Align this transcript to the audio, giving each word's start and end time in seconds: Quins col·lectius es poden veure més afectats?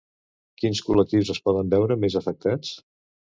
Quins 0.61 0.79
col·lectius 0.87 1.29
es 1.35 1.41
poden 1.49 1.69
veure 1.75 1.99
més 2.05 2.17
afectats? 2.21 2.73